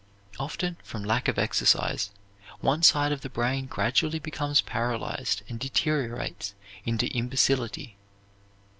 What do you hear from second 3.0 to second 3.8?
of the brain